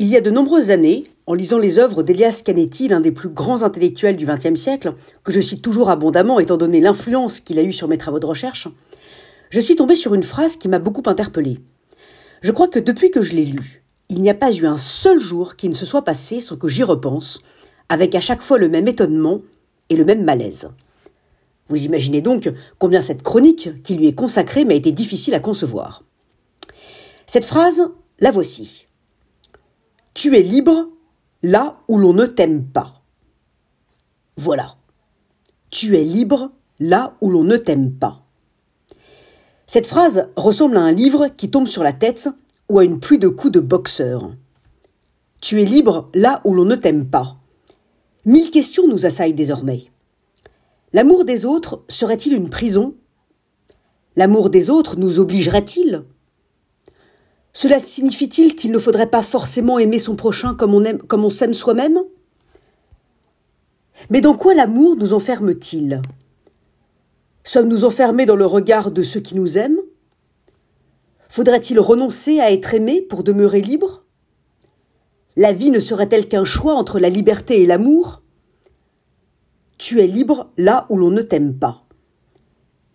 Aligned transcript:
Il 0.00 0.06
y 0.06 0.16
a 0.16 0.22
de 0.22 0.30
nombreuses 0.30 0.70
années, 0.70 1.04
en 1.26 1.34
lisant 1.34 1.58
les 1.58 1.78
œuvres 1.78 2.02
d'Elias 2.02 2.40
Canetti, 2.42 2.88
l'un 2.88 3.00
des 3.00 3.12
plus 3.12 3.28
grands 3.28 3.64
intellectuels 3.64 4.16
du 4.16 4.24
XXe 4.24 4.58
siècle, 4.58 4.94
que 5.24 5.30
je 5.30 5.42
cite 5.42 5.60
toujours 5.60 5.90
abondamment 5.90 6.40
étant 6.40 6.56
donné 6.56 6.80
l'influence 6.80 7.38
qu'il 7.38 7.58
a 7.58 7.62
eue 7.62 7.74
sur 7.74 7.86
mes 7.86 7.98
travaux 7.98 8.18
de 8.18 8.24
recherche, 8.24 8.66
je 9.50 9.60
suis 9.60 9.76
tombé 9.76 9.94
sur 9.94 10.14
une 10.14 10.22
phrase 10.22 10.56
qui 10.56 10.68
m'a 10.68 10.78
beaucoup 10.78 11.02
interpellé. 11.04 11.58
Je 12.40 12.50
crois 12.50 12.68
que 12.68 12.78
depuis 12.78 13.10
que 13.10 13.20
je 13.20 13.34
l'ai 13.34 13.44
lue, 13.44 13.82
il 14.08 14.22
n'y 14.22 14.30
a 14.30 14.34
pas 14.34 14.50
eu 14.50 14.64
un 14.64 14.78
seul 14.78 15.20
jour 15.20 15.56
qui 15.56 15.68
ne 15.68 15.74
se 15.74 15.84
soit 15.84 16.02
passé 16.02 16.40
sans 16.40 16.56
que 16.56 16.66
j'y 16.66 16.82
repense, 16.82 17.42
avec 17.90 18.14
à 18.14 18.20
chaque 18.20 18.40
fois 18.40 18.56
le 18.56 18.70
même 18.70 18.88
étonnement 18.88 19.42
et 19.90 19.96
le 19.96 20.06
même 20.06 20.24
malaise. 20.24 20.70
Vous 21.68 21.84
imaginez 21.84 22.22
donc 22.22 22.50
combien 22.78 23.02
cette 23.02 23.22
chronique 23.22 23.82
qui 23.82 23.96
lui 23.96 24.06
est 24.06 24.14
consacrée 24.14 24.64
m'a 24.64 24.72
été 24.72 24.92
difficile 24.92 25.34
à 25.34 25.40
concevoir. 25.40 26.04
Cette 27.26 27.44
phrase, 27.44 27.90
la 28.18 28.30
voici. 28.30 28.86
Tu 30.22 30.36
es 30.36 30.42
libre 30.42 30.90
là 31.42 31.80
où 31.88 31.96
l'on 31.96 32.12
ne 32.12 32.26
t'aime 32.26 32.66
pas. 32.66 33.00
Voilà. 34.36 34.74
Tu 35.70 35.96
es 35.96 36.04
libre 36.04 36.52
là 36.78 37.16
où 37.22 37.30
l'on 37.30 37.42
ne 37.42 37.56
t'aime 37.56 37.94
pas. 37.94 38.20
Cette 39.66 39.86
phrase 39.86 40.28
ressemble 40.36 40.76
à 40.76 40.82
un 40.82 40.92
livre 40.92 41.28
qui 41.28 41.50
tombe 41.50 41.68
sur 41.68 41.82
la 41.82 41.94
tête 41.94 42.28
ou 42.68 42.78
à 42.78 42.84
une 42.84 43.00
pluie 43.00 43.18
de 43.18 43.28
coups 43.28 43.54
de 43.54 43.60
boxeur. 43.60 44.30
Tu 45.40 45.62
es 45.62 45.64
libre 45.64 46.10
là 46.12 46.42
où 46.44 46.52
l'on 46.52 46.66
ne 46.66 46.76
t'aime 46.76 47.08
pas. 47.08 47.38
Mille 48.26 48.50
questions 48.50 48.86
nous 48.86 49.06
assaillent 49.06 49.32
désormais. 49.32 49.86
L'amour 50.92 51.24
des 51.24 51.46
autres 51.46 51.82
serait-il 51.88 52.34
une 52.34 52.50
prison? 52.50 52.94
L'amour 54.16 54.50
des 54.50 54.68
autres 54.68 54.98
nous 54.98 55.18
obligerait-il? 55.18 56.04
Cela 57.52 57.80
signifie-t-il 57.80 58.54
qu'il 58.54 58.70
ne 58.70 58.78
faudrait 58.78 59.10
pas 59.10 59.22
forcément 59.22 59.78
aimer 59.78 59.98
son 59.98 60.16
prochain 60.16 60.54
comme 60.54 60.74
on, 60.74 61.30
s'aime 61.30 61.54
soi-même? 61.54 61.98
Mais 64.08 64.20
dans 64.20 64.36
quoi 64.36 64.54
l'amour 64.54 64.96
nous 64.96 65.14
enferme-t-il? 65.14 66.00
Sommes-nous 67.42 67.84
enfermés 67.84 68.26
dans 68.26 68.36
le 68.36 68.46
regard 68.46 68.90
de 68.90 69.02
ceux 69.02 69.20
qui 69.20 69.34
nous 69.34 69.58
aiment? 69.58 69.80
Faudrait-il 71.28 71.80
renoncer 71.80 72.40
à 72.40 72.52
être 72.52 72.74
aimé 72.74 73.02
pour 73.02 73.24
demeurer 73.24 73.60
libre? 73.60 74.04
La 75.36 75.52
vie 75.52 75.70
ne 75.70 75.80
serait-elle 75.80 76.26
qu'un 76.26 76.44
choix 76.44 76.74
entre 76.74 76.98
la 76.98 77.08
liberté 77.08 77.62
et 77.62 77.66
l'amour? 77.66 78.22
Tu 79.78 80.00
es 80.00 80.06
libre 80.06 80.50
là 80.56 80.86
où 80.88 80.96
l'on 80.96 81.10
ne 81.10 81.22
t'aime 81.22 81.54
pas. 81.54 81.84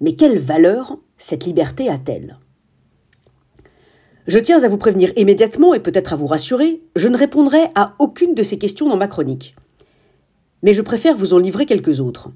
Mais 0.00 0.14
quelle 0.14 0.38
valeur 0.38 0.98
cette 1.16 1.44
liberté 1.44 1.88
a-t-elle? 1.88 2.38
Je 4.28 4.38
tiens 4.38 4.62
à 4.62 4.68
vous 4.68 4.78
prévenir 4.78 5.12
immédiatement 5.16 5.74
et 5.74 5.80
peut-être 5.80 6.12
à 6.12 6.16
vous 6.16 6.28
rassurer, 6.28 6.80
je 6.94 7.08
ne 7.08 7.16
répondrai 7.16 7.62
à 7.74 7.94
aucune 7.98 8.34
de 8.34 8.44
ces 8.44 8.56
questions 8.56 8.88
dans 8.88 8.96
ma 8.96 9.08
chronique. 9.08 9.56
Mais 10.62 10.72
je 10.72 10.82
préfère 10.82 11.16
vous 11.16 11.34
en 11.34 11.38
livrer 11.38 11.66
quelques 11.66 12.00
autres. 12.00 12.30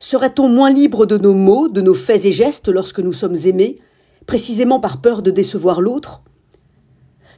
Serait-on 0.00 0.48
moins 0.48 0.72
libre 0.72 1.06
de 1.06 1.18
nos 1.18 1.34
mots, 1.34 1.68
de 1.68 1.80
nos 1.80 1.94
faits 1.94 2.24
et 2.24 2.32
gestes 2.32 2.68
lorsque 2.68 2.98
nous 2.98 3.12
sommes 3.12 3.36
aimés, 3.44 3.78
précisément 4.26 4.80
par 4.80 5.00
peur 5.00 5.22
de 5.22 5.30
décevoir 5.30 5.80
l'autre? 5.80 6.22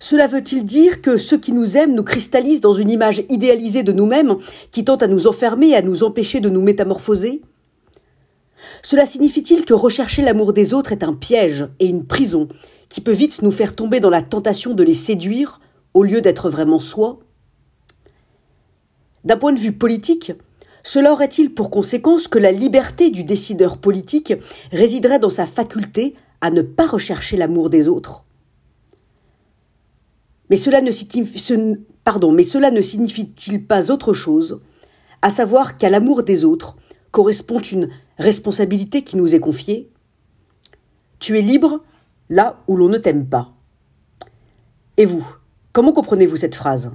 Cela 0.00 0.27
veut-il 0.27 0.65
dire 0.65 1.03
que 1.03 1.19
ceux 1.19 1.39
qui 1.39 1.53
nous 1.53 1.77
aiment 1.77 1.95
nous 1.95 2.03
cristallisent 2.03 2.62
dans 2.62 2.72
une 2.72 2.91
image 2.91 3.25
idéalisée 3.28 3.83
de 3.83 3.92
nous-mêmes 3.92 4.37
qui 4.70 4.84
tente 4.84 5.03
à 5.03 5.06
nous 5.06 5.27
enfermer 5.27 5.70
et 5.70 5.77
à 5.77 5.83
nous 5.83 6.03
empêcher 6.03 6.41
de 6.41 6.48
nous 6.48 6.62
métamorphoser? 6.62 7.42
Cela 8.83 9.05
signifie-t-il 9.05 9.67
que 9.67 9.75
rechercher 9.75 10.22
l'amour 10.22 10.55
des 10.55 10.72
autres 10.72 10.92
est 10.92 11.05
un 11.05 11.12
piège 11.12 11.69
et 11.78 11.87
une 11.87 12.06
prison 12.06 12.48
qui 12.95 13.00
peut 13.00 13.11
vite 13.11 13.42
nous 13.42 13.50
faire 13.50 13.75
tomber 13.75 13.98
dans 13.98 14.09
la 14.09 14.23
tentation 14.23 14.73
de 14.73 14.84
les 14.84 14.95
séduire 14.95 15.61
au 15.95 16.05
lieu 16.05 16.20
d'être 16.20 16.48
vraiment 16.48 16.78
soi. 16.78 17.19
D'un 19.25 19.37
point 19.37 19.53
de 19.53 19.59
vue 19.59 19.73
politique, 19.73 20.33
cela 20.84 21.11
aurait-il 21.11 21.53
pour 21.53 21.72
conséquence 21.72 22.28
que 22.28 22.39
la 22.39 22.53
liberté 22.53 23.11
du 23.11 23.25
décideur 23.25 23.78
politique 23.78 24.34
résiderait 24.71 25.19
dans 25.19 25.28
sa 25.28 25.44
faculté 25.44 26.15
à 26.41 26.53
ne 26.53 26.62
pas 26.62 26.87
rechercher 26.87 27.37
l'amour 27.37 27.69
des 27.69 27.88
autres? 27.88 28.22
Mais 30.49 30.55
cela 30.55 30.81
ne 30.81 30.93
mais 32.31 32.44
cela 32.44 32.71
ne 32.71 32.81
signifie-t-il 32.81 33.66
pas 33.66 33.91
autre 33.91 34.12
chose, 34.12 34.61
à 35.21 35.31
savoir 35.31 35.76
qu'à 35.76 35.91
l'amour 35.91 36.22
des 36.22 36.44
autres 36.44 36.76
correspond 37.11 37.59
une 37.59 37.88
responsabilité 38.19 39.03
qui 39.03 39.16
nous 39.16 39.34
est 39.34 39.41
confiée? 39.41 39.91
Tu 41.19 41.37
es 41.37 41.43
libre 41.43 41.82
là 42.29 42.62
où 42.67 42.77
l'on 42.77 42.89
ne 42.89 42.99
t'aime 42.99 43.27
pas. 43.27 43.49
Et 44.97 45.05
vous, 45.05 45.27
comment 45.73 45.93
comprenez-vous 45.93 46.37
cette 46.37 46.55
phrase? 46.55 46.93